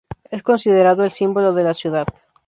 Es 0.31 0.41
considerado 0.41 1.03
el 1.03 1.11
símbolo 1.11 1.53
de 1.53 1.61
la 1.63 1.75
ciudad. 1.75 2.07